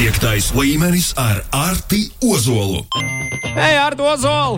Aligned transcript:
Piektais 0.00 0.46
līmenis 0.56 1.10
ar 1.20 1.42
Arti 1.52 2.06
Ozolu. 2.24 2.86
Hei, 3.52 3.74
Arti 3.76 4.00
Ozolu! 4.00 4.56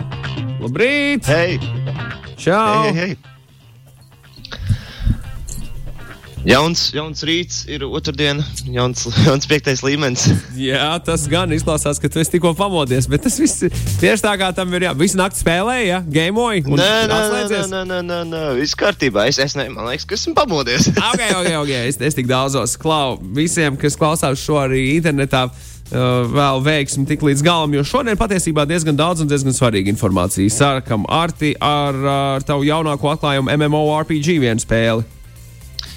Labrīt! 0.62 1.26
Hei! 1.26 1.58
Čau! 2.38 2.84
Hei, 2.86 2.94
hei. 2.94 3.31
Jauns, 6.42 6.88
jauns 6.90 7.22
rīts 7.22 7.60
ir 7.70 7.84
otrdiena, 7.86 8.42
jauns, 8.66 9.04
jauns 9.26 9.46
piektais 9.46 9.82
līmenis. 9.86 10.24
Jā, 10.58 10.90
tas 11.06 11.28
gan 11.30 11.52
izklausās, 11.54 12.00
ka 12.02 12.10
tu 12.10 12.18
esi 12.18 12.34
tikko 12.34 12.50
pamodies, 12.58 13.06
bet 13.10 13.22
tas 13.22 13.38
viss 13.38 13.68
ir 13.68 13.76
tieši 14.00 14.24
tā, 14.24 14.32
kā 14.40 14.48
tam 14.56 14.74
ir. 14.74 14.88
Jā. 14.88 14.94
Visu 14.98 15.20
nakti 15.20 15.38
spēlēji, 15.38 15.86
ja? 15.92 16.00
gameoji 16.02 16.64
un 16.66 16.82
Nē, 16.82 16.90
nē, 17.12 17.20
nē, 17.30 17.44
nē, 17.52 17.82
nē, 17.86 18.00
nē, 18.08 18.18
nē, 18.32 18.42
viss 18.58 18.78
kārtībā. 18.78 19.28
Es, 19.30 19.38
es 19.42 19.54
ne, 19.58 19.68
man 19.70 19.86
liekas, 19.92 20.08
ka 20.08 20.18
esmu 20.18 20.34
pamodies. 20.40 20.90
ok, 21.12 21.24
ok, 21.44 21.52
ok. 21.62 21.72
Es, 21.92 22.00
es 22.02 22.18
tik 22.18 22.26
daudzos 22.30 22.74
klau 22.80 23.20
visiem, 23.38 23.78
kas 23.78 23.98
klausās 23.98 24.42
šo 24.42 24.58
arī 24.64 24.88
internetā. 24.96 25.46
Uh, 25.92 26.22
vēl 26.32 26.62
veiksim 26.64 27.04
tik 27.04 27.20
līdz 27.20 27.42
galam, 27.44 27.74
jo 27.76 27.82
šodien 27.84 28.16
patiesībā 28.16 28.64
diezgan 28.64 28.96
daudz 28.96 29.20
un 29.20 29.28
diezgan 29.28 29.52
svarīga 29.52 29.92
informācija. 29.92 30.48
Sākam 30.48 31.04
Arti 31.04 31.52
ar, 31.60 31.98
ar 32.08 32.46
tavu 32.48 32.64
jaunāko 32.64 33.12
atklājumu 33.12 33.52
MMORPG 33.60 34.38
vienu 34.40 34.62
spēli. 34.62 35.04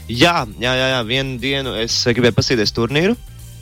Jā, 0.10 0.44
jā, 0.62 0.74
jā, 0.76 0.88
jā, 0.94 1.00
vienu 1.08 1.40
dienu 1.42 1.76
es 1.82 1.98
eh, 2.06 2.14
gribēju 2.16 2.38
paskatīties 2.38 2.76
turnīru. 2.76 3.16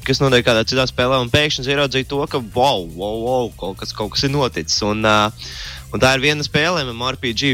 Kas 0.03 0.19
notiek 0.19 0.43
kādā 0.43 0.65
citā 0.67 0.83
spēlē, 0.89 1.21
un 1.23 1.31
pēkšņi 1.31 1.69
ieraudzīju 1.71 2.09
to, 2.11 2.19
ka 2.27 2.41
wow, 2.55 2.83
wow, 2.97 3.21
wow 3.23 3.51
kaut, 3.59 3.77
kas, 3.79 3.93
kaut 3.95 4.11
kas 4.15 4.25
ir 4.27 4.33
noticis. 4.33 4.81
Un, 4.83 5.05
uh, 5.07 5.31
un 5.95 6.03
tā 6.03 6.11
ir 6.17 6.25
viena 6.25 6.43
spēle, 6.43 6.83
MMORPG 6.89 7.53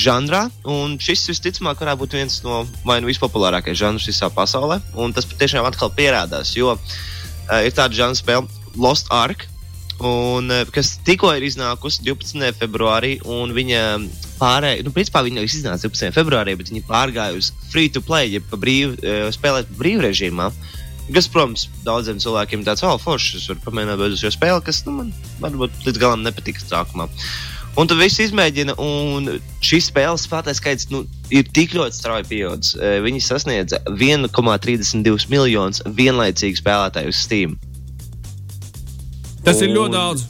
žanrā, 0.00 0.46
un 0.64 0.96
šis 1.02 1.26
visticamāk 1.28 1.82
varētu 1.82 2.00
būt 2.00 2.16
viens 2.16 2.38
no 2.46 2.62
nu 2.64 3.10
vispopulārākajiem 3.10 3.76
žanriem 3.82 4.00
visā 4.00 4.30
pasaulē. 4.32 4.80
Un 4.96 5.12
tas 5.12 5.28
patiešām 5.28 5.68
atkal 5.68 5.92
pierādās, 5.92 6.54
jo 6.56 6.72
uh, 6.72 7.60
ir 7.60 7.76
tāda 7.76 8.00
žanra 8.00 8.16
spēle, 8.16 8.48
Lost 8.80 9.12
Ark, 9.12 9.44
un, 10.06 10.50
uh, 10.50 10.64
kas 10.74 10.94
tikko 11.06 11.32
ir 11.36 11.46
iznākusi 11.46 12.04
12. 12.06 12.50
februārī, 12.60 13.16
un 13.28 13.54
viņa 13.56 13.84
pārējai, 14.40 14.84
nu, 14.86 14.92
principā 14.96 15.22
viņa 15.26 15.44
iznāca 15.46 15.88
12. 15.88 16.12
februārī, 16.16 16.56
bet 16.58 16.72
viņa 16.72 16.86
pārgāja 16.88 17.38
uz 17.38 17.52
free 17.72 17.92
to 17.92 18.02
play, 18.04 18.32
ja 18.34 18.42
pa 18.44 18.60
brīvu, 18.60 18.98
uh, 19.00 19.28
spēlēt 19.34 19.72
brīvrežīmā. 19.78 20.50
Kas, 21.10 21.26
protams, 21.26 21.64
daudziem 21.82 22.20
cilvēkiem 22.22 22.62
tāds, 22.66 22.84
oh, 22.86 22.94
foršs, 23.02 23.40
es 23.40 23.48
varu 23.50 23.64
pamēģināt 23.64 23.98
beidzot 23.98 24.20
šo 24.22 24.34
spēli, 24.36 24.62
kas 24.66 24.84
nu, 24.86 24.94
man 25.00 25.14
varbūt 25.42 25.88
līdz 25.88 25.98
galam 25.98 26.22
nepatika 26.22 26.62
sākumā. 26.62 27.08
Un 27.78 27.86
tad 27.86 28.00
viss 28.00 28.18
izmēģina, 28.22 28.74
un 28.82 29.28
šīs 29.62 29.90
spēles 29.92 30.24
spēlētāju 30.26 30.58
skaits 30.58 30.88
nu, 30.90 31.04
ir 31.30 31.46
tik 31.54 31.76
ļoti 31.78 31.96
strauji 31.96 32.26
pieaudzis. 32.32 32.74
Eh, 32.76 32.98
Viņi 33.04 33.22
sasniedza 33.22 33.78
1,32 33.86 35.30
miljonus 35.30 35.82
vienlaicīgu 35.86 36.58
spēlētāju 36.58 37.14
uz 37.14 37.20
Steam. 37.22 37.54
Tas 39.44 39.60
ir 39.62 39.70
Un- 39.70 39.76
ļoti 39.76 39.96
daudz. 39.96 40.26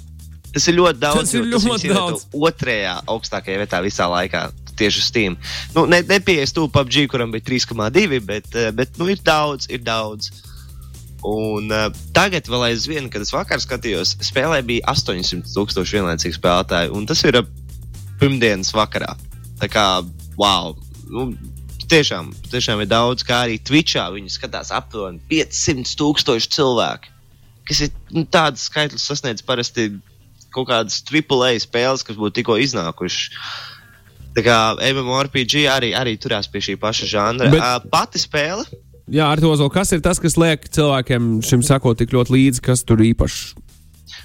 Tas 0.50 0.66
ir 0.66 0.74
ļoti 0.74 0.98
daudz. 0.98 1.20
Tas 1.20 1.34
ir 1.34 1.46
ļoti 1.46 1.92
daudz. 1.94 2.26
Otrajā 2.34 2.96
augstākajā 3.06 3.60
vietā 3.62 3.80
visā 3.84 4.08
laikā. 4.10 4.48
Tieši 4.80 5.02
uz 5.02 5.06
Steam. 5.10 5.36
Nu, 5.74 5.84
ne, 5.86 6.00
Nepieejas 6.02 6.54
tuvu 6.56 6.70
PUBG, 6.72 7.04
kuram 7.12 7.30
bija 7.34 7.44
3,2, 7.46 8.20
bet, 8.24 8.48
eh, 8.56 8.70
bet 8.72 8.96
nu, 8.98 9.06
ir 9.12 9.20
daudz, 9.22 9.68
ir 9.70 9.84
daudz. 9.84 10.30
Un 11.22 11.68
uh, 11.68 11.90
tagad, 12.16 12.48
vēl 12.48 12.70
aizvien, 12.70 13.10
kad 13.12 13.20
es 13.20 13.32
vakar 13.34 13.60
skatījos, 13.60 14.14
spēlē 14.24 14.62
bija 14.64 14.86
800 14.88 15.52
tūkstoši 15.52 15.98
vienlaicīgi 15.98 16.38
spēlētāji. 16.38 16.94
Un 16.96 17.04
tas 17.06 17.20
ir 17.28 17.42
ap 17.42 17.50
pirmdienas 18.20 18.72
vakarā. 18.72 19.12
Tā 19.60 19.68
kā, 19.68 19.84
wow! 20.40 20.72
Nu, 21.12 21.28
tiešām, 21.90 22.32
tiešām 22.48 22.80
ir 22.84 22.88
daudz, 22.88 23.24
kā 23.26 23.44
arī 23.44 23.58
Twitchā 23.60 24.06
viņi 24.14 24.32
skatās 24.32 24.72
aptuveni 24.72 25.20
500 25.28 25.96
tūkstoši 26.00 26.52
cilvēku. 26.56 27.12
Kas 27.70 27.84
ir 27.86 27.94
nu, 28.10 28.26
tāds 28.26 28.66
skaitlis, 28.66 29.06
sasniedz 29.06 29.44
parasti 29.46 29.92
kaut 30.50 30.66
kādas 30.72 30.98
AAA 31.06 31.54
spēles, 31.62 32.02
kas 32.06 32.18
būtu 32.18 32.40
tikko 32.40 32.58
iznākušas. 32.58 33.40
Tā 34.34 34.42
kā 34.46 34.56
MMORPG 34.90 35.64
arī, 35.70 35.94
arī 35.94 36.16
turās 36.18 36.50
pie 36.50 36.62
šī 36.62 36.76
paša 36.82 37.10
žanra. 37.10 37.50
Bet-. 37.50 37.62
Uh, 37.62 37.90
pati 37.90 38.22
spēle 38.22 38.66
Jā, 39.10 39.26
Arti 39.26 39.48
Ozolu, 39.48 39.72
kas 39.74 39.90
ir 39.90 40.02
tas, 40.04 40.20
kas 40.22 40.36
liek 40.38 40.68
cilvēkiem 40.70 41.40
šim 41.42 41.64
sakot 41.66 41.98
tik 41.98 42.12
ļoti 42.14 42.30
līdzi, 42.36 42.62
kas 42.62 42.84
tur 42.86 43.02
īpašs? 43.02 43.40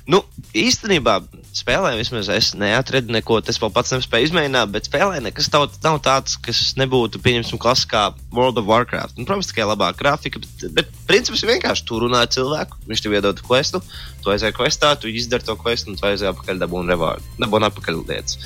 Nu, 0.06 0.20
īstenībā 0.54 1.16
spēlē 1.56 1.96
vismaz 1.98 2.28
es 2.30 2.52
neatradu 2.54 3.14
neko, 3.16 3.40
tas 3.42 3.58
vēl 3.58 3.72
pats 3.74 3.94
nespēju 3.96 4.28
izmēģināt, 4.28 4.70
bet 4.76 4.86
spēlē 4.86 5.18
nekas 5.26 5.50
taut, 5.50 5.74
nav 5.82 5.98
tāds, 6.06 6.36
kas 6.46 6.60
nebūtu, 6.78 7.22
pieņemsim, 7.26 7.58
klasiskā 7.62 8.04
World 8.36 8.62
of 8.62 8.68
Warcraft. 8.70 9.18
Nu, 9.18 9.26
protams, 9.26 9.50
tikai 9.50 9.66
labāka 9.66 10.04
grafika, 10.04 10.44
bet, 10.44 10.68
bet 10.78 10.94
princips 11.10 11.42
ir 11.42 11.56
vienkārši 11.56 11.88
tur 11.90 12.06
runā 12.06 12.22
cilvēku, 12.30 12.84
viņš 12.86 13.02
tev 13.02 13.18
iedod 13.18 13.42
questu, 13.48 13.82
tu 14.22 14.34
aizēji 14.36 14.58
questā, 14.60 14.94
tu 15.00 15.10
izdari 15.10 15.48
to 15.48 15.58
questu, 15.58 15.90
un 15.90 15.98
tu 15.98 16.06
aizēji 16.06 16.36
atpakaļ 16.36 16.62
dabūni 16.62 16.94
reward, 16.94 17.26
dabūni 17.42 17.72
atpakaļ 17.72 18.02
lietas. 18.04 18.38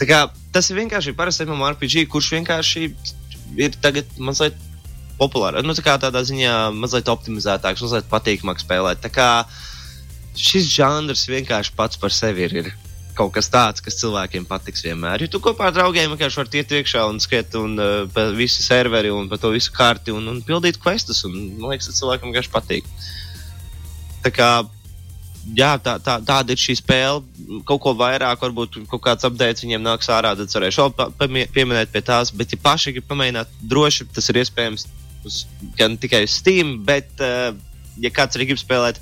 Tā 0.00 0.08
kā 0.08 0.24
tas 0.52 0.72
ir 0.72 0.80
vienkārši 0.80 1.16
parasts 1.16 1.44
MMORPG, 1.44 2.06
kurš 2.08 2.32
vienkārši 2.38 2.88
ir 3.60 3.76
tagad 3.84 4.08
mazliet 4.16 4.56
populārs. 5.20 5.64
Nu, 5.64 5.76
tā 5.76 5.84
kā 5.84 6.00
tādā 6.00 6.24
ziņā 6.24 6.70
mazliet 6.76 7.08
optimizētāks, 7.12 7.84
mazliet 7.84 8.08
patīkamāk 8.12 8.60
spēlēt. 8.60 9.00
Tā 9.04 9.12
kā 9.12 9.30
šis 10.36 10.68
žanrs 10.72 11.26
vienkārši 11.30 11.74
pats 11.76 12.00
par 12.00 12.14
sevi 12.14 12.46
ir, 12.46 12.56
ir 12.62 12.70
kaut 13.16 13.32
kas 13.32 13.48
tāds, 13.52 13.82
kas 13.84 13.96
cilvēkiem 14.00 14.44
patiks 14.48 14.84
vienmēr. 14.84 15.24
Jo 15.24 15.32
tu 15.32 15.40
kopā 15.44 15.70
ar 15.70 15.76
draugiem 15.76 16.12
vienkārši 16.12 16.40
vari 16.42 16.60
iet 16.60 16.74
iekšā 16.78 17.06
un 17.08 17.20
skriet 17.22 17.56
un 17.58 17.76
uh, 17.80 17.98
pa 18.12 18.28
visu 18.36 18.64
serveri 18.64 19.12
un 19.12 19.30
pa 19.30 19.40
to 19.40 19.50
visu 19.54 19.72
karti 19.74 20.12
un, 20.12 20.28
un 20.32 20.42
pildīt 20.44 20.80
questus. 20.82 21.24
Un, 21.28 21.36
man 21.56 21.72
liekas, 21.72 21.88
tas 21.90 22.00
cilvēkam 22.02 22.30
vienkārši 22.30 22.52
patīk. 22.52 22.90
Tā 24.26 24.32
kā 24.34 24.50
jā, 25.54 25.70
tā, 25.82 25.96
tā, 26.02 26.18
tāda 26.26 26.54
ir 26.54 26.60
šī 26.60 26.76
spēle. 26.80 27.22
Kaut 27.68 27.82
ko 27.84 27.94
vairāk, 27.98 28.42
varbūt 28.42 28.80
kaut 28.90 29.04
kāds 29.04 29.26
updates 29.28 29.64
viņiem 29.64 29.84
nāks 29.84 30.10
ārā, 30.12 30.34
tad 30.38 30.52
varēšu 30.52 30.90
pieminēt 31.54 31.92
pie 31.94 32.02
tās. 32.04 32.32
Bet, 32.34 32.52
ja 32.52 32.62
paši 32.62 32.96
grib 32.96 33.08
pamēģināt, 33.10 33.54
droši 33.70 34.08
tas 34.16 34.28
ir 34.32 34.42
iespējams 34.42 34.88
uz, 35.26 35.44
gan 35.78 35.96
tikai 36.00 36.24
uz 36.26 36.36
Steam, 36.40 36.76
bet, 36.86 37.12
uh, 37.22 37.54
ja 38.02 38.12
kāds 38.12 38.38
arī 38.38 38.50
grib 38.50 38.60
spēlēt, 38.60 39.00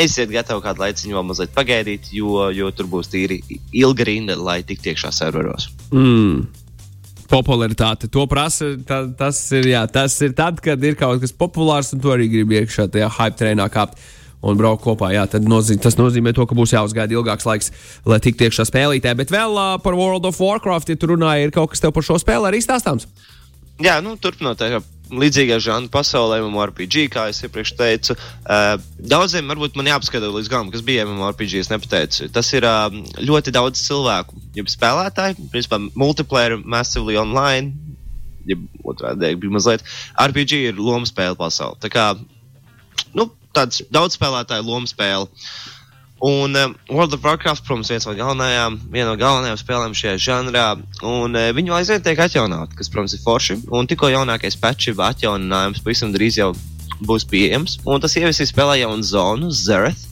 esiet 0.00 0.32
gatavi 0.32 0.64
kādu 0.64 0.84
laiciņu 0.84 1.16
vēl 1.16 1.26
mazliet 1.28 1.52
pagaidīt, 1.56 2.10
jo, 2.16 2.48
jo 2.54 2.70
tur 2.74 2.88
būs 2.90 3.10
tīri 3.12 3.40
ilga 3.76 4.06
rinda, 4.08 4.36
lai 4.38 4.60
tiktu 4.66 4.92
iekšā 4.92 5.12
serveros. 5.14 5.70
Mm. 5.92 6.48
Popularitāte. 7.30 8.08
To 8.10 8.24
prasa. 8.30 8.72
Tā, 8.86 9.04
tas, 9.18 9.38
ir, 9.54 9.68
jā, 9.70 9.84
tas 9.90 10.16
ir 10.26 10.34
tad, 10.36 10.58
kad 10.64 10.82
ir 10.82 10.96
kaut 10.98 11.20
kas 11.22 11.34
populārs, 11.36 11.92
un 11.94 12.02
tu 12.02 12.10
arī 12.10 12.26
gribi 12.32 12.58
iekšā 12.58 12.88
tajā 12.90 13.10
hype 13.20 13.38
treinā 13.38 13.68
kāpt. 13.70 14.00
Un 14.40 14.56
braukt 14.56 14.80
kopā. 14.80 15.10
Jā, 15.12 15.26
tad 15.28 15.44
nozīm, 15.44 15.76
tas 15.84 15.98
nozīmē, 15.98 16.32
to, 16.32 16.46
ka 16.48 16.56
būs 16.56 16.72
jāuzgaida 16.72 17.12
ilgāks 17.12 17.44
laiks, 17.44 17.66
lai 18.08 18.16
tiktu 18.24 18.46
iekšā 18.46 18.64
spēlītē. 18.70 19.12
Bet 19.18 19.28
vēl 19.34 19.52
uh, 19.52 19.74
par 19.84 19.98
World 19.98 20.24
of 20.24 20.40
Warcraft, 20.40 20.88
ja 20.88 20.96
tu 20.96 21.10
runāji, 21.10 21.44
ir 21.44 21.52
kaut 21.52 21.74
kas 21.74 21.84
tev 21.84 21.92
par 21.92 22.06
šo 22.06 22.16
spēli 22.22 22.48
arī 22.48 22.62
stāstāms. 22.64 23.04
Jā, 23.84 23.98
nu, 24.00 24.14
turpinot 24.16 24.64
līdzīgā 25.10 25.58
žanra 25.62 25.90
pasaulē, 25.92 26.40
MMORPG, 26.44 27.06
kā 27.12 27.26
jau 27.30 27.48
iepriekš 27.48 27.72
teicu, 27.78 28.16
uh, 28.16 28.74
daudziem 28.98 29.50
varbūt 29.50 29.78
man 29.78 29.90
jāpaskatās 29.90 30.34
līdz 30.36 30.50
galam, 30.52 30.70
kas 30.74 30.84
bija 30.86 31.06
MMORPG. 31.08 31.56
Es 31.60 31.70
nepateicu. 31.72 32.30
Tas 32.34 32.50
ir 32.56 32.66
uh, 32.68 32.88
ļoti 33.18 33.54
daudz 33.54 33.82
cilvēku, 33.86 34.38
jau 34.58 34.66
spēlētāji, 34.70 35.50
principā 35.52 35.80
multiplayer, 35.98 36.58
massively 36.62 37.18
online. 37.20 37.74
Ja 38.48 38.56
otrādi 38.88 39.34
bija 39.38 39.56
mazliet. 39.56 39.84
RPG 40.18 40.62
ir 40.70 40.80
loma 40.80 41.08
spēle 41.08 41.36
pasaulē. 41.38 41.78
Tā 41.82 41.90
kā 41.92 42.06
nu, 43.16 43.28
tāds 43.56 43.82
daudz 43.92 44.16
spēlētāju 44.18 44.66
lomu 44.66 44.90
spēle. 44.90 45.28
Un 46.20 46.56
um, 46.56 46.74
World 46.90 47.14
of 47.16 47.24
Warcraft, 47.24 47.64
protams, 47.64 47.88
viens 47.88 48.04
no 48.04 48.12
galvenajām, 48.12 48.74
viena 48.92 49.08
no 49.08 49.16
galvenajām 49.20 49.56
spēlēm 49.56 49.94
šajā 49.96 50.18
žanrā, 50.20 50.66
un 51.00 51.38
uh, 51.38 51.46
viņu 51.56 51.72
aizvien 51.78 52.02
tiek 52.04 52.20
atjaunot, 52.20 52.74
kas, 52.76 52.92
protams, 52.92 53.14
ir 53.16 53.22
forši. 53.24 53.56
Un 53.72 53.88
tikko 53.88 54.10
jaunākais 54.12 54.58
patch 54.60 54.90
jau 54.90 54.98
atjauninājums 55.06 55.80
pavisam 55.80 56.12
drīz 56.12 56.36
jau 56.42 56.50
būs 57.08 57.24
pieejams, 57.24 57.78
un 57.88 58.04
tas 58.04 58.18
ieviesīs 58.20 58.52
spēlē 58.52 58.82
jaunu 58.82 59.06
zonu, 59.06 59.48
Zereth, 59.48 60.09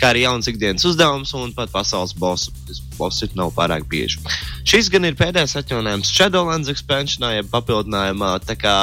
kā 0.00 0.12
arī 0.12 0.24
jauns 0.24 0.48
ikdienas 0.50 0.86
uzdevums 0.88 1.34
un 1.36 1.52
pat 1.56 1.72
pasaules 1.72 2.14
boss 2.18 3.22
ir 3.24 3.34
nav 3.38 3.52
pārāk 3.56 3.86
bieži. 3.90 4.20
Šis 4.68 4.90
gan 4.92 5.06
ir 5.08 5.16
pēdējais 5.18 5.56
atjauninājums 5.60 6.10
Shadowlands 6.12 6.70
expansionā, 6.72 7.34
ja 7.36 7.46
papildinājumā. 7.48 8.34
Tā 8.46 8.56
kā 8.58 8.76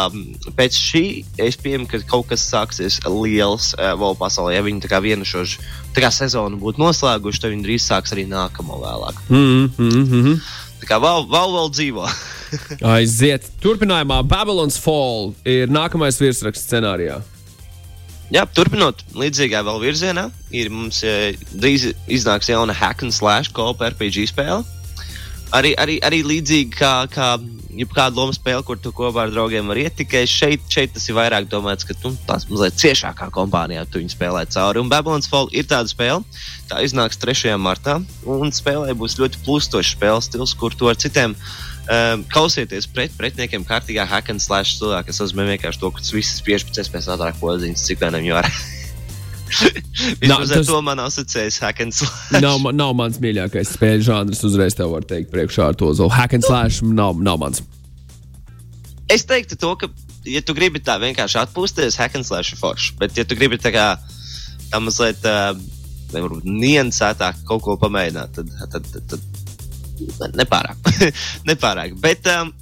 pēc 0.57 0.79
šī 0.79 1.05
es 1.45 1.59
pieņemu, 1.61 1.89
ka 1.91 2.01
kaut 2.09 2.29
kas 2.31 2.45
sāksies 2.49 2.99
liels 3.07 3.73
uh, 3.77 3.93
vēl 3.99 4.17
pasaulē. 4.19 4.55
Ja 4.57 4.65
viņi 4.65 4.85
tā 4.85 4.91
kā 4.91 5.01
vienu 5.03 5.27
šo 5.27 5.45
kā 5.95 6.11
sezonu 6.11 6.59
būtu 6.61 6.81
noslēguši, 6.81 7.41
tad 7.43 7.55
viņi 7.55 7.67
drīz 7.67 7.87
sāks 7.87 8.15
arī 8.15 8.27
nākamo 8.29 8.79
vēlāk. 8.83 9.21
Mm 9.29 9.69
-hmm. 9.77 10.39
Tā 10.81 10.89
kā 10.89 10.99
vēl, 11.01 11.29
vēl, 11.31 11.53
vēl 11.59 11.69
dzīvo. 11.71 12.09
Aiziet. 12.95 13.47
Turpinājumā 13.63 14.21
Babylon's 14.27 14.77
Fall 14.81 15.33
ir 15.45 15.71
nākamais 15.71 16.19
virsraksts 16.21 16.67
scenārijā. 16.67 17.21
Jā, 18.33 18.41
turpinot 18.57 19.03
līdzīgā 19.13 19.61
vēl 19.67 19.83
virzienā, 19.83 20.29
ir 20.49 20.71
mums 20.73 21.03
e, 21.05 21.35
drīz 21.53 21.91
iznāks 22.09 22.49
jauna 22.49 22.73
hack 22.73 23.05
and 23.05 23.13
slash 23.13 23.53
kopa 23.53 23.91
RPG 23.91 24.25
spēle. 24.31 24.63
arī, 25.53 25.75
arī, 25.77 25.99
arī 26.03 26.23
līdzīgi 26.25 26.73
kā, 26.73 26.93
kā 27.11 27.35
jebkāda 27.75 28.17
loma 28.17 28.33
spēle, 28.35 28.63
kur 28.65 28.79
tu 28.81 28.91
kopā 28.95 29.25
ar 29.25 29.33
draugiem 29.33 29.67
vari 29.69 29.85
iet. 29.85 29.97
Tikai 29.99 30.23
šeit, 30.29 30.65
šeit 30.71 30.95
tas 30.95 31.05
ir 31.09 31.17
vairāk 31.17 31.49
domāts, 31.51 31.87
ka 31.87 31.95
tu 31.99 32.13
tās 32.27 32.47
mazliet 32.49 32.79
ciešākā 32.81 33.29
kompānijā 33.35 33.85
tu 33.89 34.01
viņu 34.01 34.15
spēlē 34.15 34.45
cauri. 34.51 34.81
Un 34.81 34.91
Babylon's 34.91 35.29
Fall 35.31 35.51
ir 35.53 35.67
tāda 35.69 35.91
spēle, 35.91 36.23
tā 36.69 36.81
iznāks 36.85 37.19
3. 37.21 37.55
martā. 37.61 37.99
Un 38.25 38.53
spēlē 38.55 38.95
būs 38.97 39.19
ļoti 39.21 39.43
plūstošs 39.45 39.95
spēles 39.97 40.29
stils, 40.31 40.55
kur 40.57 40.75
tu 40.75 40.89
ar 40.91 40.99
citiem. 40.99 41.37
Um, 41.85 42.23
kausieties 42.33 42.87
pret 42.89 43.13
pretiniekiem 43.13 43.61
kārtīgā 43.67 44.07
hack 44.09 44.31
and 44.33 44.41
slash 44.41 44.79
stūlā, 44.79 45.03
kas 45.05 45.19
nozīmē 45.21 45.43
vienkārši 45.51 45.81
to, 45.83 45.91
ka 45.93 46.01
viss 46.15 46.39
spiež 46.39 46.65
pēc 46.65 46.79
iespējas 46.81 47.11
ātrāk 47.13 47.37
podziņas, 47.37 47.83
cik 47.85 48.01
vienam 48.01 48.25
jau 48.25 48.39
var. 48.39 48.49
Vismaz 50.21 50.49
ar 50.49 50.57
tas- 50.57 50.67
to 50.71 50.79
man 50.81 50.97
asociējas 51.03 51.59
hack 51.61 51.83
and 51.85 51.93
slash. 51.93 52.41
Nav, 52.41 52.65
nav 52.73 52.95
mans 52.97 53.21
mīļākais 53.21 53.75
spēļu 53.77 54.07
žanrs, 54.09 54.41
uzreiz 54.49 54.73
tev 54.77 54.95
var 54.95 55.05
teikt, 55.05 55.29
priekšā 55.35 55.69
ar 55.69 55.77
to 55.77 55.91
zolu. 55.93 56.09
Hack 56.15 56.33
and 56.33 56.47
slash 56.47 56.81
nav, 56.81 57.21
nav 57.21 57.37
mans. 57.43 57.61
Es 59.13 59.21
teiktu, 59.29 59.53
to, 59.61 59.75
ka, 59.77 59.91
ja 60.25 60.41
tu 60.41 60.57
gribi 60.57 60.81
tā 60.81 60.97
vienkārši 60.97 61.37
atpūsties, 61.43 61.99
hack 62.01 62.17
and 62.17 62.25
slash 62.25 62.55
ir 62.55 62.61
forši. 62.65 62.95
Bet, 62.97 63.13
ja 63.13 63.27
tu 63.29 63.37
gribi 63.37 63.61
tā 63.61 63.69
kā 63.75 63.91
tā 64.71 64.81
mazliet 64.81 65.21
uh, 65.29 65.53
niansētāk 66.41 67.45
kaut 67.45 67.61
ko 67.61 67.77
pamēģināt, 67.85 68.33
tad, 68.41 68.49
tad, 68.73 68.89
tad, 68.89 69.03
tad 69.13 69.44
nepārāk. 70.35 70.93
nepārāk. 71.49 71.97
Bet, 72.01 72.27
um, 72.31 72.53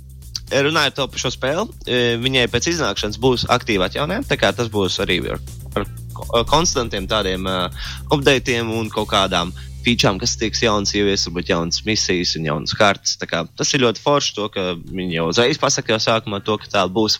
runājot 0.51 1.03
par 1.09 1.21
šo 1.21 1.31
spēli, 1.33 1.68
eh, 1.88 2.15
viņai 2.21 2.47
pēc 2.51 2.69
iznākšanas 2.74 3.19
būs 3.21 3.45
aktīva 3.53 3.89
atjaunojuma. 3.89 4.39
Tas 4.39 4.71
būs 4.74 5.00
arī 5.03 5.19
ar, 5.33 5.39
ar 5.75 5.88
ko- 6.13 6.44
konstantiem 6.50 7.07
tādiem 7.09 7.47
uh, 7.50 7.69
updatiem 8.13 8.69
un 8.71 8.89
kaut 8.94 9.09
kādām 9.13 9.53
featurām, 9.83 10.19
kas 10.21 10.38
tiks 10.39 10.62
jaunas, 10.63 10.94
ievies, 10.95 11.25
varbūt 11.27 11.50
jaunas 11.51 11.81
misijas 11.88 12.35
un 12.39 12.47
jaunas 12.47 12.75
kartes. 12.77 13.18
Kā 13.19 13.44
Tas 13.57 13.74
ir 13.74 13.83
ļoti 13.83 14.03
forši, 14.03 14.36
to, 14.38 14.47
ka 14.53 14.74
viņi 14.77 15.18
jau 15.18 15.27
uzreiz 15.31 15.59
pasaka 15.59 15.95
jau 15.95 16.00
sākumā 16.00 16.44
to, 16.44 16.57
ka 16.62 16.71
tā 16.71 16.86
būs. 16.88 17.19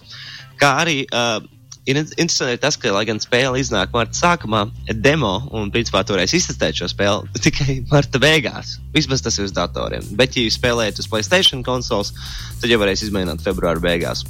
Kā 0.62 0.77
arī 0.83 1.04
uh, 1.09 1.42
ir 1.85 1.97
in- 2.00 2.07
interesanti 2.15 2.57
tas, 2.63 2.77
ka, 2.80 2.91
lai 2.95 3.03
gan 3.09 3.19
spēle 3.19 3.59
iznāk 3.59 3.91
marta 3.95 4.15
sākumā, 4.15 4.63
demo 5.03 5.33
un 5.51 5.71
principā 5.74 6.03
varēsi 6.07 6.39
iztestēt 6.39 6.80
šo 6.80 6.88
spēli 6.91 7.27
tikai 7.47 7.77
marta 7.91 8.21
beigās. 8.24 8.77
Vismaz 8.95 9.24
tas 9.25 9.38
ir 9.39 9.50
uz 9.50 9.56
datoriem. 9.56 10.06
Bet, 10.19 10.38
ja 10.38 10.45
jūs 10.45 10.59
spēlējat 10.59 11.01
uz 11.03 11.09
Playstation 11.12 11.63
konsoles, 11.65 12.13
tad 12.62 12.71
jau 12.71 12.80
varēs 12.83 13.03
izmēģināt 13.07 13.44
februāra 13.45 13.83
beigās. 13.83 14.24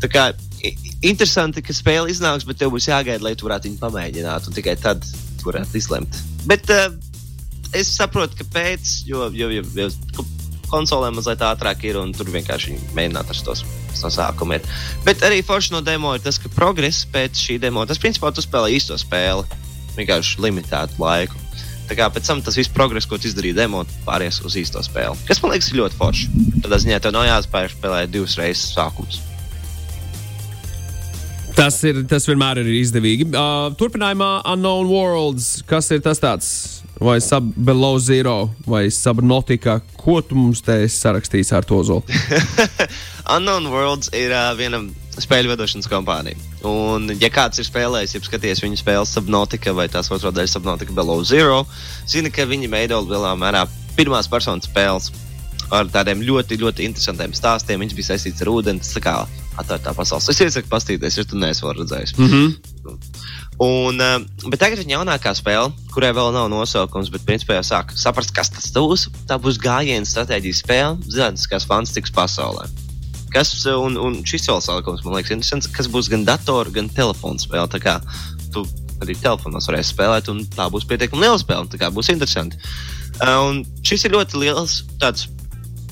Tā 0.00 0.08
kā 0.12 0.26
interesanti, 1.06 1.62
ka 1.64 1.72
spēle 1.76 2.10
iznāks, 2.12 2.44
bet 2.48 2.58
tev 2.60 2.72
būs 2.74 2.88
jāgaida, 2.90 3.22
lai 3.24 3.34
tu 3.38 3.46
varētu 3.48 3.70
viņu 3.70 3.80
pamēģināt, 3.80 4.48
un 4.48 4.56
tikai 4.56 4.76
tad 4.80 5.04
tu 5.40 5.48
varētu 5.48 5.78
izlemt. 5.78 6.18
Bet 6.48 6.68
uh, 6.72 6.88
es 7.76 7.92
saprotu, 7.96 8.36
kāpēc, 8.42 8.96
jo, 9.08 9.28
jo, 9.36 9.48
jo, 9.52 9.64
jo 9.76 9.88
ko- 10.16 10.26
konsolēm 10.72 11.16
mazliet 11.20 11.44
ātrāk 11.46 11.84
ir, 11.88 12.00
un 12.00 12.12
tur 12.16 12.28
vienkārši 12.34 12.76
mēģināt 12.96 13.32
ar 13.32 13.44
tos 13.48 13.64
no 14.04 14.10
sākuma. 14.12 14.58
iet. 14.58 14.68
Bet 15.06 15.24
arī 15.26 15.42
forši 15.46 15.72
no 15.74 15.80
demo 15.84 16.14
ir 16.14 16.24
tas, 16.24 16.38
ka 16.38 16.52
progress 16.52 17.06
pēc 17.12 17.38
šī 17.38 17.60
demo, 17.62 17.86
tas 17.86 18.00
principā 18.02 18.32
tu 18.34 18.44
spēlē 18.44 18.72
īsto 18.76 18.98
spēli, 19.00 19.46
vienkārši 19.96 20.42
limitētu 20.44 21.00
laiku. 21.02 21.46
Tā 21.86 21.94
kā 21.94 22.08
pēc 22.10 22.26
tam 22.26 22.42
tas 22.42 22.56
viss 22.58 22.72
progress, 22.72 23.06
ko 23.06 23.18
tu 23.18 23.28
izdarīji 23.28 23.54
demo, 23.54 23.84
pāries 24.06 24.40
uz 24.42 24.56
īsto 24.58 24.82
spēli. 24.82 25.14
Kas 25.28 25.38
man 25.42 25.54
liekas, 25.54 25.70
ir 25.70 25.80
ļoti 25.80 25.98
forši. 26.00 26.28
Tādā 26.64 26.80
ziņā 26.82 26.98
tev 27.02 27.14
nav 27.14 27.28
jāspēj 27.28 27.70
spēlēt 27.76 28.10
divas 28.10 28.34
reizes 28.40 28.74
sākums. 28.74 29.20
Tas, 31.56 31.78
ir, 31.88 32.02
tas 32.10 32.26
vienmēr 32.28 32.60
ir 32.60 32.72
izdevīgi. 32.82 33.30
Uh, 33.30 33.70
turpinājumā 33.80 34.42
Unknown 34.52 34.90
Worlds, 34.90 35.62
kas 35.68 35.88
ir 35.94 36.02
tas 36.04 36.20
tāds? 36.20 36.50
Vai 37.00 37.20
sub 37.20 37.52
below 37.56 37.98
zero, 38.00 38.50
vai 38.64 38.90
subnautica? 38.90 39.80
Ko 40.00 40.22
tu 40.24 40.36
mums 40.38 40.62
te 40.64 40.78
esi 40.86 40.96
sarakstījis 41.02 41.52
ar 41.52 41.66
to 41.68 41.82
zolu? 41.84 42.04
Unknown 43.36 43.68
Worlds 43.68 44.08
ir 44.16 44.32
uh, 44.32 44.54
viena 44.56 44.80
spēļu 45.20 45.52
veidošanas 45.52 45.90
kompānija. 45.92 46.40
Un, 46.64 47.10
ja 47.20 47.28
kāds 47.32 47.60
ir 47.60 47.68
spēlējis, 47.68 48.16
jau 48.16 48.22
skaties 48.24 48.62
viņu 48.64 48.80
spēles 48.80 49.12
Subnautica 49.12 49.74
vai 49.76 49.90
tās 49.92 50.08
otrā 50.14 50.32
daļa 50.32 50.54
Subnautica 50.54 50.96
Below 50.96 51.20
Zero, 51.28 51.64
zina, 52.08 52.32
ka 52.32 52.48
viņi 52.48 52.72
veido 52.72 53.02
lielā 53.04 53.34
mērā 53.36 53.66
pirmās 53.98 54.30
personas 54.30 54.68
spēles 54.68 55.12
ar 55.74 55.88
tādiem 55.92 56.22
ļoti, 56.24 56.60
ļoti 56.62 56.86
interesantiem 56.86 57.34
stāstiem. 57.36 57.82
Viņš 57.82 57.96
bija 57.98 58.12
saistīts 58.12 58.44
ar 58.44 58.52
ūdeni, 58.52 58.84
tā 58.94 59.02
kā 59.04 59.18
atvērtā 59.60 59.92
pasaules. 59.96 60.28
Es 60.32 60.40
iesaku 60.44 60.70
pastīties, 60.72 61.18
ja 61.18 61.24
tu 61.28 61.40
neesi 61.40 61.66
redzējis. 61.66 62.16
Mm 62.18 62.32
-hmm. 62.32 62.96
Un, 63.62 63.96
uh, 63.96 64.20
bet 64.50 64.60
tagad 64.60 64.82
ir 64.82 64.90
jaunākā 64.90 65.32
spēle, 65.36 65.70
kurai 65.94 66.10
vēl 66.16 66.28
nav 66.34 66.50
nosaukums, 66.52 67.08
bet 67.12 67.24
principā 67.24 67.56
jau 67.56 67.64
sāk 67.64 67.94
saprast, 67.96 68.34
kas 68.36 68.50
tas 68.52 68.68
būs. 68.74 69.06
Tā 69.28 69.38
būs 69.40 69.56
gājiena 69.62 70.04
stratēģijas 70.04 70.60
spēle 70.60 70.98
zinātniskās 71.08 71.64
fantastikas 71.68 72.12
pasaulē. 72.12 72.66
Kas, 73.32 73.54
uh, 73.64 73.78
un, 73.80 73.96
un 73.96 74.18
šis 74.28 74.44
vēl 74.50 74.60
salikums 74.64 75.04
man 75.06 75.16
liekas 75.16 75.32
interesants, 75.32 75.70
kas 75.72 75.88
būs 75.88 76.10
gan 76.12 76.26
datora, 76.28 76.72
gan 76.74 76.90
telefona 76.92 77.40
spēle. 77.40 77.70
Tā 77.72 77.80
kā 77.80 77.96
tu 78.52 78.66
arī 79.00 79.16
telefonos 79.16 79.68
varēsi 79.70 79.94
spēlēt, 79.94 80.28
un 80.32 80.44
tā 80.52 80.68
būs 80.72 80.84
pietiekami 80.90 81.24
liela 81.24 81.40
spēle. 81.40 81.70
Tā 81.72 81.80
kā 81.80 81.88
būs 81.92 82.12
interesanti. 82.12 82.60
Uh, 83.22 83.40
un 83.48 83.64
šis 83.80 84.04
ir 84.04 84.18
ļoti 84.18 84.42
liels 84.44 84.82
tāds 85.00 85.30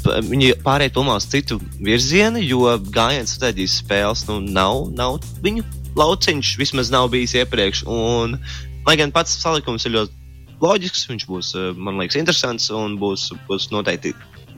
viņi 0.04 0.58
pārēj 0.60 0.90
tomā 0.98 1.16
uz 1.16 1.24
citu 1.32 1.56
virzienu, 1.80 2.42
jo 2.44 2.68
gājienu 2.92 3.30
strateģijas 3.30 3.78
spēles 3.80 4.26
nu, 4.28 4.36
nav, 4.44 4.90
nav 4.92 5.16
viņu 5.40 5.64
lauciņš, 5.98 6.54
vismaz 6.60 6.92
nav 6.94 7.10
bijis 7.12 7.36
iepriekš. 7.38 7.84
Un, 7.90 8.38
lai 8.86 8.98
gan 9.00 9.14
pats 9.14 9.36
salikums 9.40 9.86
ir 9.86 9.96
ļoti 9.98 10.22
loģisks, 10.62 11.08
viņš 11.10 11.26
būs, 11.28 11.54
eh, 11.58 11.72
man 11.76 11.98
liekas, 12.00 12.18
interesants 12.20 12.70
un 12.70 12.98
būs, 13.00 13.30
būs 13.48 13.70
noteikti 13.74 14.14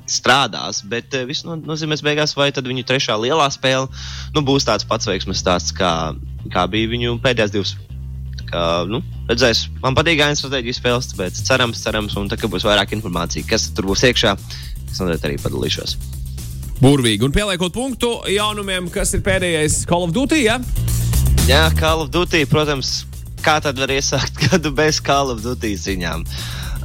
strādās, 0.06 0.84
bet 0.86 1.14
uh, 1.18 1.24
viss 1.26 1.42
no, 1.42 1.56
nozīmēs 1.58 2.02
beigās, 2.06 2.36
vai 2.38 2.52
tad 2.54 2.68
viņu 2.70 2.84
trešā 2.86 3.16
lielā 3.18 3.48
spēle 3.50 3.88
nu, 4.36 4.42
būs 4.46 4.66
tāds 4.68 4.86
pats 4.86 5.08
veiksmes 5.08 5.42
stāsts, 5.42 5.74
kā, 5.74 6.14
kā 6.54 6.66
bija 6.70 6.92
viņu 6.92 7.18
pēdējās 7.24 7.54
divas. 7.54 7.74
Kā, 8.46 8.62
nu, 8.86 9.00
redzēs, 9.26 9.64
man 9.82 9.96
patīk 9.98 10.20
gājienu 10.20 10.38
strateģijas 10.38 10.78
spēles, 10.78 11.08
tāpēc 11.10 11.40
cerams, 11.48 11.82
cerams, 11.82 12.14
un 12.20 12.30
tā 12.30 12.38
būs 12.38 12.68
vairāk 12.68 12.94
informācija, 12.94 13.48
kas 13.50 13.66
tur 13.74 13.88
būs 13.90 14.06
iekšā, 14.06 14.36
es 14.86 15.02
noteikti 15.02 15.32
arī 15.32 15.40
padalīšos. 15.42 15.96
Burvīgi. 16.78 17.26
Un 17.26 17.34
pieliekot 17.34 17.74
punktu 17.74 18.20
jaunumiem, 18.30 18.86
kas 18.94 19.16
ir 19.18 19.26
pēdējais 19.26 19.82
Call 19.90 20.06
of 20.06 20.14
Duty. 20.14 20.44
Ja? 20.44 20.60
Jā, 21.46 21.68
Call 21.78 22.00
of 22.02 22.08
Duty, 22.10 22.40
protams, 22.50 23.04
kā 23.38 23.60
tad 23.62 23.78
var 23.78 23.90
iesākt 23.94 24.34
gadu 24.48 24.72
bez 24.74 24.96
Call 24.98 25.30
of 25.30 25.44
Duty 25.44 25.76
ziņām. 25.78 26.24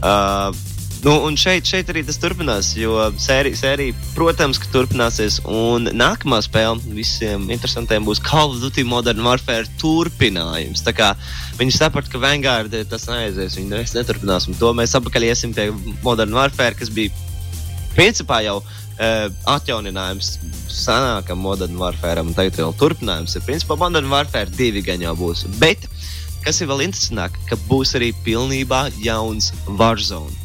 Uh, 0.05 0.53
nu, 1.01 1.15
un 1.25 1.33
šeit, 1.33 1.65
šeit 1.65 1.89
arī 1.89 2.03
tas 2.05 2.21
turpinās, 2.21 2.69
jo 2.77 2.93
sērija, 3.17 3.57
sērija, 3.57 3.95
protams, 4.13 4.59
ka 4.61 4.69
turpināsies. 4.69 5.39
Un 5.49 5.89
nākamā 5.97 6.43
spēle 6.45 6.77
visiem 6.93 7.49
interesantiem 7.49 8.05
būs 8.05 8.21
Call 8.21 8.53
of 8.53 8.61
Duty 8.61 8.85
Modern 8.85 9.25
Warfare 9.25 9.65
turpinājums. 9.81 10.85
Tā 10.85 10.93
kā 10.93 11.09
viņi 11.57 11.79
saprata, 11.79 12.13
ka 12.13 12.21
Vanguard 12.21 12.77
tas 12.93 13.09
neaizies, 13.09 13.57
viņi 13.57 13.81
neturpinās. 13.97 14.45
Un 14.45 14.61
to 14.61 14.69
mēs 14.77 14.93
atpakaļ 15.01 15.25
iesim 15.31 15.57
pie 15.57 15.71
Modern 16.05 16.37
Warfare, 16.37 16.77
kas 16.77 16.93
bija 16.93 17.09
principā 17.95 18.41
jau 18.45 18.59
uh, 18.61 19.27
atjauninājums 19.51 20.35
senākam 20.71 21.41
Modern 21.43 21.77
Warfare, 21.79 22.23
un 22.25 22.35
tagad 22.37 22.59
vēl 22.59 22.75
turpinājums 22.79 23.35
ir 23.37 23.45
principā 23.47 23.77
Modern 23.79 24.11
Warfare 24.11 24.51
2 24.57 24.85
gan 24.85 25.03
jau 25.03 25.15
būs. 25.19 25.45
Bet, 25.61 25.87
kas 26.45 26.61
ir 26.61 26.71
vēl 26.71 26.85
interesantāk, 26.87 27.35
ka 27.49 27.59
būs 27.69 27.95
arī 27.99 28.13
pilnībā 28.25 28.87
jauns 29.03 29.51
Warzone. 29.67 30.37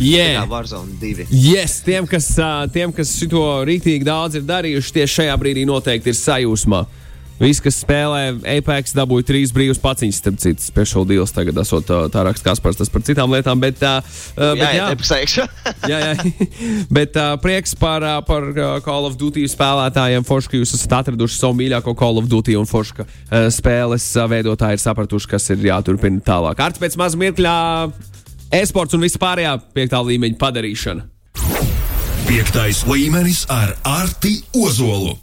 Yeah. 0.00 0.40
Jā, 0.40 0.46
Warzone 0.50 0.96
2. 0.98 1.28
Yes, 1.30 1.78
tiem, 1.86 2.06
kas, 2.10 2.26
ā, 2.42 2.66
tiem, 2.74 2.90
kas 2.94 3.12
šo 3.14 3.44
rīktīgi 3.68 4.06
daudz 4.06 4.40
ir 4.40 4.46
darījuši, 4.48 4.94
tieši 4.96 5.20
šajā 5.20 5.36
brīdī 5.38 5.62
noteikti 5.68 6.10
ir 6.10 6.18
sajūsmā. 6.18 6.82
Visi, 7.40 7.62
kas 7.64 7.80
spēlē 7.82 8.20
Apex, 8.46 8.92
dabūja 8.94 9.26
trīs 9.26 9.50
brīvus 9.54 9.80
paciņas, 9.82 10.20
starp 10.22 10.36
citu, 10.42 10.62
special 10.62 11.06
deals. 11.08 11.32
Tagad 11.34 11.58
esot 11.64 11.86
tā, 11.88 11.98
tā 12.12 12.22
raksts, 12.28 12.44
kas 12.46 12.62
par 12.62 12.76
tas 12.78 12.92
par 12.92 13.02
citām 13.06 13.32
lietām. 13.34 13.58
Bet, 13.62 13.82
uh, 13.82 13.98
bet, 14.38 14.62
Jā, 14.62 14.68
jā, 14.76 14.84
jā, 14.94 15.46
jā, 15.92 15.98
jā. 15.98 16.14
bet 16.94 17.18
uh, 17.18 17.34
prieks 17.42 17.74
par, 17.78 18.06
uh, 18.06 18.20
par 18.26 18.46
Call 18.86 19.08
of 19.10 19.18
Duty 19.18 19.48
spēlētājiem. 19.50 20.26
Forši, 20.28 20.52
ka 20.52 20.60
jūs 20.62 20.76
esat 20.78 20.94
atraduši 21.00 21.40
savu 21.40 21.58
mīļāko 21.58 21.96
Call 21.98 22.22
of 22.22 22.30
Duty 22.30 22.54
un 22.60 22.70
forši, 22.70 23.00
ka 23.00 23.08
uh, 23.08 23.48
spēles 23.54 24.06
uh, 24.14 24.28
veidotāji 24.30 24.78
ir 24.78 24.84
sapratuši, 24.84 25.32
kas 25.34 25.50
ir 25.56 25.66
jāturpina 25.72 26.22
tālāk. 26.24 26.62
Ar 26.62 26.78
pēc 26.78 26.98
maz 27.00 27.18
mirkļā 27.18 27.56
e-sports 28.62 28.94
un 28.94 29.02
vispārējā 29.08 29.58
piektā 29.74 30.04
līmeņa 30.06 30.38
padarīšana. 30.38 31.10
Piektais 32.24 32.86
līmenis 32.88 33.44
ar 33.52 33.74
Arti 33.84 34.38
Ozolu. 34.56 35.18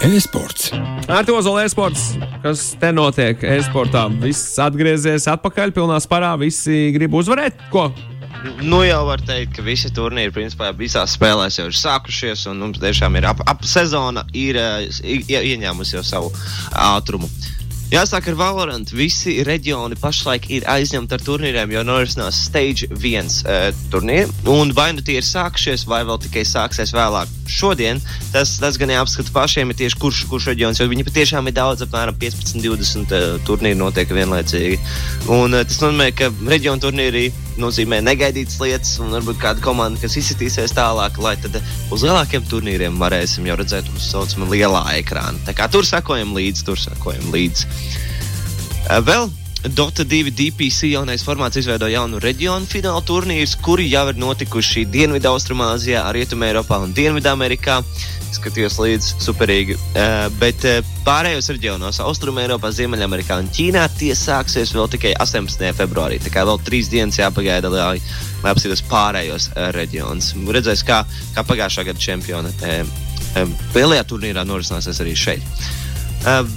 E-sports. 0.00 0.70
Ar 1.12 1.26
to 1.28 1.34
zolē 1.44 1.66
sports, 1.68 2.14
kas 2.40 2.70
te 2.80 2.88
notiek 2.88 3.42
e-sportā. 3.44 4.06
Viss 4.22 4.56
atgriezies 4.62 5.26
atpakaļ, 5.28 5.74
pilnā 5.76 5.98
sparā. 6.00 6.30
Visi 6.40 6.86
grib 6.94 7.12
uzvarēt. 7.20 7.60
Ko? 7.68 7.90
Nu, 8.64 8.80
jau 8.86 9.02
var 9.10 9.20
teikt, 9.20 9.58
ka 9.58 9.64
visi 9.66 9.90
turnīri 9.92 10.32
principā 10.32 10.70
visās 10.72 11.18
spēlēs 11.18 11.60
jau 11.60 11.66
ir 11.68 11.76
sākušies, 11.76 12.46
un 12.48 12.62
mums 12.64 12.80
tiešām 12.80 13.20
ir 13.20 13.28
ap, 13.28 13.44
ap 13.44 13.66
sezona 13.68 14.24
ir 14.32 14.56
uh, 14.56 14.80
ie, 15.04 15.42
ieņēmusi 15.52 15.98
jau 15.98 16.04
savu 16.14 16.32
ātrumu. 16.72 17.28
Jāsaka, 17.90 18.30
ar 18.30 18.36
Valorant 18.38 18.92
visi 18.94 19.40
reģioni 19.42 19.96
pašlaik 19.98 20.44
ir 20.54 20.66
aizņemti 20.70 21.16
ar 21.16 21.22
turnīriem, 21.26 21.72
jo 21.74 21.80
norisinās 21.82 22.38
Stage 22.46 22.86
1 22.94 23.32
uh, 23.42 23.64
turnīri. 23.90 24.30
Un 24.52 24.70
vai 24.76 24.92
nu 24.94 25.02
tie 25.02 25.16
ir 25.18 25.26
sākušies, 25.26 25.88
vai 25.90 26.04
vēl 26.06 26.20
tikai 26.22 26.44
sāksies 26.46 26.94
vēlāk 26.94 27.32
šodien, 27.50 27.98
tas, 28.30 28.52
tas 28.62 28.78
gan 28.78 28.94
jāapskata 28.94 29.34
pašiem, 29.34 29.74
ir 29.74 29.80
tieši 29.82 29.98
kurš, 30.04 30.22
kurš 30.30 30.52
reģions, 30.52 30.78
jo 30.78 30.86
viņi 30.86 31.08
patiešām 31.08 31.50
ir 31.50 31.56
daudz, 31.58 31.82
apmēram 31.88 32.14
15, 32.22 32.62
20 32.62 33.10
uh, 33.18 33.28
turnīri 33.48 33.82
notiek 33.82 34.14
vienlaicīgi. 34.14 34.78
Un 35.26 35.58
uh, 35.58 35.66
tas 35.66 35.82
nozīmē, 35.82 36.12
ka 36.14 36.30
reģionu 36.46 36.86
turnīri 36.86 37.26
nozīmē 37.58 37.98
negaidītas 38.04 38.60
lietas, 38.62 38.92
un 39.02 39.10
varbūt 39.14 39.40
kāda 39.42 39.64
komanda, 39.64 40.00
kas 40.02 40.16
izsitīsies 40.20 40.76
tālāk, 40.76 41.18
lai 41.22 41.34
tad 41.40 41.58
uz 41.90 42.04
lielākiem 42.06 42.46
turnīriem 42.50 43.00
varēsim 43.00 43.48
jau 43.48 43.58
redzēt 43.60 43.90
uz 43.94 44.06
saucamā 44.12 44.50
lielā 44.52 44.84
ekrāna. 45.00 45.40
Tā 45.48 45.56
kā 45.56 45.66
tur 45.72 45.86
sekojam 45.88 46.36
līdzi, 46.36 46.66
tur 46.68 46.80
sekojam 46.80 47.30
līdzi. 47.34 47.68
Vēl 49.06 49.30
Dota 49.60 50.06
2 50.08 50.32
DPC 50.32 50.88
jaunais 50.88 51.20
formāts 51.20 51.58
izveido 51.60 51.84
jaunu 51.92 52.16
reģionu 52.22 52.64
fināla 52.64 53.02
turnīrus, 53.04 53.58
kuri 53.60 53.90
jau 53.90 54.06
ir 54.08 54.16
notikuši 54.16 54.86
Dienvidu-Austrumāzijā, 54.88 56.06
Rietumē, 56.16 56.48
Eiropā 56.48 56.78
un 56.80 56.94
Dienvidamerikā. 56.96 57.82
Skatījos 58.36 58.78
līdzi 58.80 59.16
superīgi. 59.24 59.76
Uh, 59.90 60.28
bet 60.40 60.64
uh, 60.68 60.78
pārējos 61.06 61.50
reģionos, 61.52 62.00
Austrumē, 62.04 62.44
Eiropā, 62.46 62.70
Ziemeļamerikā 62.74 63.40
un 63.42 63.50
Ķīnā, 63.54 63.84
tie 63.98 64.12
sāksies 64.16 64.74
vēl 64.76 64.88
tikai 64.92 65.12
18. 65.22 65.66
februārī. 65.78 66.20
Tā 66.22 66.32
kā 66.34 66.46
vēl 66.48 66.62
trīs 66.66 66.90
dienas 66.92 67.18
jāpagaida, 67.20 67.72
lai, 67.72 67.98
lai 68.44 68.54
apskatītos 68.54 68.84
pārējos 68.90 69.50
uh, 69.52 69.68
reģionus. 69.76 70.32
Redzēs, 70.58 70.86
kā, 70.86 71.02
kā 71.36 71.46
pagājušā 71.46 71.86
gada 71.90 72.06
čempioni 72.06 72.54
uh, 72.54 73.44
lielajā 73.76 74.06
turnīrā 74.10 74.46
norisināsies 74.46 75.02
arī 75.02 75.14
šeit. 75.18 75.62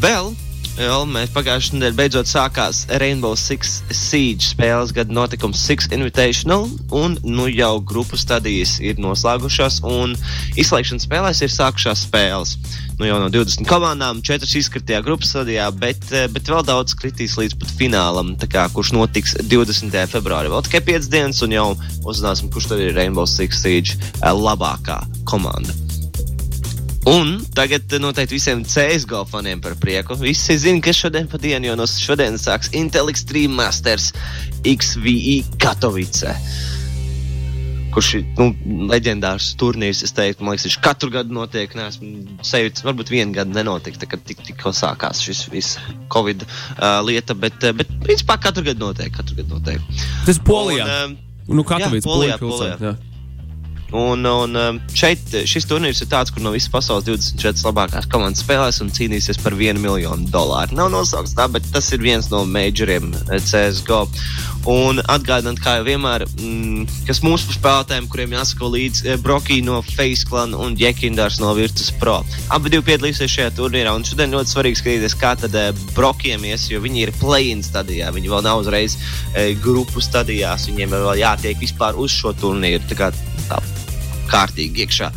Vēl 0.04 0.34
mēs 0.74 1.30
pagājušajā 1.30 1.78
nedēļā 1.78 1.96
beidzot 1.98 2.30
sākās 2.30 2.88
Rainbow 2.98 3.36
Six 3.38 3.84
Siege 3.94 4.42
spēles 4.42 4.94
gada 4.96 5.14
notikums 5.14 5.62
Six 5.62 5.92
Invitational, 5.94 6.66
un 6.90 7.18
nu 7.22 7.46
jau 7.46 7.78
grupu 7.80 8.18
stadijas 8.18 8.80
ir 8.82 8.98
noslēgušās, 8.98 9.84
un 9.86 10.16
izslēgšanas 10.58 11.06
spēlēs 11.06 11.44
ir 11.46 11.54
sākušās 11.54 12.08
spēles. 12.08 12.56
Nu 12.98 13.06
jau 13.06 13.20
no 13.22 13.30
20 13.30 13.70
komandām, 13.70 14.22
4 14.26 14.50
izkritīja 14.58 15.04
grupas 15.06 15.36
stadijā, 15.36 15.70
bet, 15.78 16.02
eh, 16.12 16.28
bet 16.28 16.50
vēl 16.50 16.66
daudz 16.66 16.98
kritīs 16.98 17.38
līdz 17.38 17.60
pat 17.60 17.70
finālam, 17.78 18.36
kā, 18.42 18.66
kurš 18.74 18.96
notiks 18.98 19.38
20. 19.46 20.08
februārī. 20.10 20.50
Vēl 20.50 20.66
tikai 20.66 20.82
5 20.94 21.10
dienas, 21.10 21.42
un 21.46 21.52
jau 21.54 21.78
uzzināsim, 22.02 22.50
kurš 22.50 22.74
tad 22.74 22.80
ir 22.80 22.96
Rainbow 22.98 23.30
Six 23.30 23.62
Siege 23.62 23.94
eh, 23.94 24.30
labākā 24.34 25.04
komanda. 25.26 25.93
Un 27.04 27.42
tagad 27.52 27.92
noteikti 28.00 28.38
visiem 28.38 28.62
CSGO 28.64 29.26
faniem 29.28 29.60
par 29.62 29.76
prieku. 29.76 30.16
Visi 30.16 30.56
zina, 30.56 30.80
ka 30.80 30.94
šodien 30.96 31.28
pa 31.28 31.36
dienu, 31.42 31.68
jo 31.68 31.76
no 31.76 31.88
šodienas 31.90 32.46
sāks 32.48 32.72
Intel 32.80 33.12
Extreme 33.12 33.58
Masters 33.58 34.14
XVE 34.64 35.42
Katovice. 35.60 36.32
Kurš 37.94 38.14
ir 38.22 38.24
nu, 38.40 38.48
leģendārs 38.90 39.52
turnīrs, 39.60 40.00
es 40.08 40.16
teiktu, 40.16 40.48
man 40.48 40.56
liekas, 40.56 40.70
viņš 40.70 40.80
katru 40.86 41.12
gadu 41.14 41.36
notiek. 41.36 41.76
Nē, 41.76 41.92
sajūta, 42.40 42.88
varbūt 42.88 43.12
vienu 43.12 43.36
gadu 43.36 43.52
nenotika, 43.60 44.08
kad 44.16 44.24
tik, 44.24 44.40
tikko 44.48 44.72
sākās 44.74 45.20
šis 45.28 45.44
viss 45.52 45.82
Covid 46.14 46.48
uh, 46.48 47.04
lieta, 47.04 47.36
bet, 47.36 47.60
uh, 47.68 47.76
bet 47.76 47.92
principā 48.08 48.40
katru 48.48 48.64
gadu 48.72 48.88
notiek. 48.88 49.12
Katru 49.14 49.44
gadu 49.44 49.60
notiek. 49.60 50.04
Tas 50.24 50.40
Polijā. 50.40 50.88
Un, 50.88 51.18
uh, 51.20 51.50
nu, 51.52 51.68
Katovice, 51.68 52.08
jā, 52.08 52.14
Polijā, 52.14 52.40
Polijā. 52.48 52.78
Polijā. 52.80 53.13
Un, 53.94 54.26
un 54.26 54.56
um, 54.58 54.80
šeit 54.98 55.36
šis 55.46 55.68
turnīrs 55.70 56.00
ir 56.02 56.10
tāds, 56.10 56.34
kur 56.34 56.42
no 56.42 56.50
visas 56.56 56.72
pasaules 56.74 57.06
24 57.06 57.62
labākās 57.68 58.08
komandas 58.10 58.42
spēlēs 58.42 58.82
un 58.82 58.90
cīnīsies 58.90 59.38
par 59.44 59.54
1 59.54 59.78
miljonu 59.84 60.26
dolāru. 60.34 60.74
Nav 60.80 60.90
nosaukts 60.90 61.36
tā, 61.38 61.46
bet 61.54 61.68
tas 61.70 61.92
ir 61.94 62.02
viens 62.02 62.32
no 62.32 62.42
majoriem 62.50 63.12
eh, 63.28 63.38
CSGO. 63.38 64.08
Un 64.74 64.98
atgādinot, 65.12 65.60
kā 65.62 65.76
jau 65.78 65.86
vienmēr, 65.86 66.26
mm, 66.26 66.88
kas 67.06 67.22
mūsu 67.22 67.54
spēlētājiem, 67.54 68.08
kuriem 68.10 68.34
jāsako 68.34 68.72
līdzi 68.74 69.12
eh, 69.12 69.20
Brokī 69.22 69.60
no 69.62 69.84
Face 69.92 70.26
Clan 70.26 70.58
un 70.58 70.74
Jekindārs 70.80 71.38
no 71.44 71.54
Virtus 71.54 71.94
Pro. 72.02 72.24
Abi 72.56 72.74
divi 72.74 72.88
piedalīsies 72.90 73.30
šajā 73.30 73.54
turnīrā, 73.60 73.94
un 73.94 74.08
šodien 74.10 74.34
ļoti 74.34 74.56
svarīgi 74.56 74.82
skatīties, 74.82 75.18
kā 75.22 75.36
tad 75.44 75.54
eh, 75.60 75.70
Brokiem 75.94 76.50
ies, 76.50 76.66
jo 76.74 76.82
viņi 76.82 77.06
ir 77.06 77.14
play-in 77.22 77.62
stadijā. 77.62 78.10
Viņi 78.18 78.34
vēl 78.34 78.42
nav 78.50 78.66
uzreiz 78.66 78.98
grupu 79.62 80.02
stadijās, 80.02 80.66
viņiem 80.72 80.98
vēl 80.98 81.22
jātiek 81.22 81.62
vispār 81.62 82.02
uz 82.02 82.18
šo 82.18 82.34
turnīru. 82.42 82.82
Tā 82.90 82.98
kā 82.98 83.14
tā 83.46 83.62
kārtīgi 84.34 84.88
iekšā. 84.88 85.12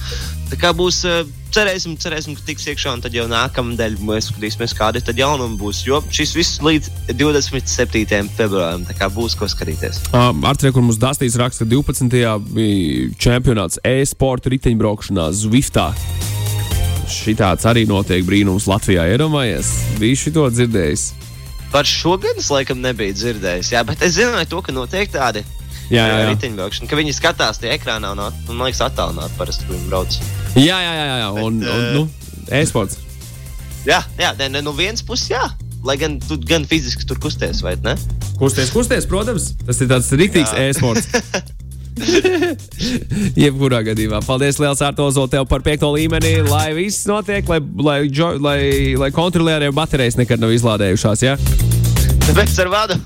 Tā 0.47 0.55
kā 0.61 0.71
būs, 0.77 1.01
eh, 1.09 1.25
cerēsim, 1.51 1.97
cerēsim, 1.99 2.37
ka 2.37 2.45
tiks 2.47 2.69
iekšā, 2.71 2.93
un 2.95 3.01
tad 3.03 3.15
jau 3.17 3.25
nākamā 3.27 3.75
nedēļa 3.75 4.05
mēs 4.07 4.29
skatīsimies, 4.31 4.75
kādi 4.79 5.03
tad 5.03 5.19
jaunumi 5.19 5.59
būs. 5.59 5.83
Jo 5.89 5.99
šis 6.07 6.35
viss 6.37 6.61
līdz 6.63 6.91
27. 7.19 8.31
februārim, 8.39 8.87
tā 8.87 8.95
kā 8.95 9.11
būs 9.11 9.35
ko 9.39 9.49
skatīties. 9.51 10.05
Uh, 10.13 10.31
Ar 10.47 10.55
trieku 10.61 10.85
mums 10.85 11.01
Dastīs 11.03 11.39
raksta, 11.41 11.67
ka 11.67 11.71
12. 11.75 12.39
bija 12.55 13.11
čempionāts 13.19 13.83
e-sporta 13.83 14.53
riteņbraukšanā 14.55 15.27
Zviftā. 15.35 15.91
Šitāds 17.11 17.67
arī 17.67 17.87
notiek 17.87 18.23
brīnums 18.27 18.67
Latvijā. 18.71 19.07
Iedomājies, 19.15 19.73
bija 19.99 20.23
šito 20.23 20.47
dzirdējis. 20.51 21.11
Par 21.75 21.87
šo 21.87 22.15
gadu 22.23 22.39
es 22.39 22.51
laikam 22.55 22.79
nebiju 22.83 23.15
dzirdējis, 23.19 23.75
jā, 23.75 23.83
bet 23.87 24.03
es 24.07 24.15
zināju 24.15 24.51
to, 24.55 24.63
ka 24.63 24.75
notiek 24.75 25.11
tādi 25.11 25.43
jā, 25.91 26.05
jā, 26.05 26.21
jā. 26.23 26.29
riteņbraukšana, 26.33 26.91
ka 26.91 26.99
viņi 26.99 27.15
skatās 27.17 27.61
tie 27.63 27.73
ekrānā 27.75 28.13
un, 28.17 28.23
un 28.27 28.55
man 28.55 28.69
liekas, 28.69 28.85
attālināti 28.89 29.39
parasti 29.39 29.69
viņi 29.71 29.91
brauc. 29.91 30.19
Jā, 30.57 30.79
jā, 30.83 30.95
jā, 30.97 31.05
jā. 31.23 31.29
Bet, 31.37 31.45
un, 31.45 31.61
un 31.63 31.87
nu, 31.97 32.07
e-sports. 32.61 33.03
Jā, 33.87 34.01
jā 34.19 34.33
ne, 34.41 34.51
ne, 34.57 34.65
no 34.67 34.75
vienas 34.77 35.05
puses, 35.07 35.31
jā. 35.35 35.45
Lai 35.87 35.95
gan 36.01 36.17
tu 36.19 36.39
gan 36.43 36.65
fiziski 36.67 37.07
tur 37.07 37.21
kusties, 37.23 37.61
vai 37.63 37.77
ne? 37.85 37.95
Kusties, 38.41 38.73
kusties, 38.75 39.07
protams. 39.07 39.53
Tas 39.67 39.79
ir 39.85 39.93
tāds 39.93 40.11
rīktīgs 40.19 40.57
e-sports. 40.65 41.07
Jebkurā 43.41 43.81
gadījumā. 43.87 44.21
Paldies, 44.27 44.59
Liels 44.61 44.83
Artozo, 44.85 45.25
tev 45.33 45.47
par 45.49 45.65
piekto 45.65 45.89
līmeni, 45.95 46.35
lai 46.45 46.69
viss 46.77 47.07
notiek, 47.09 47.47
lai, 47.49 47.61
lai, 47.79 47.99
lai, 48.43 48.59
lai 49.01 49.11
kontrolieriem 49.15 49.75
baterijas 49.77 50.19
nekad 50.21 50.43
nav 50.43 50.53
izlādējušās. 50.57 51.25
Ja? 51.25 51.39
Tāpēc 52.27 52.59
ar 52.65 52.73
vadu. 52.75 53.01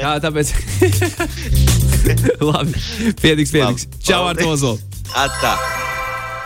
Jā, 0.00 0.16
tāpēc. 0.24 0.56
Labi, 2.52 2.74
pietiks, 3.20 3.50
pietiks. 3.50 3.86
Čau, 4.02 4.26
Artozo! 4.26 4.78
Atā! 5.14 5.81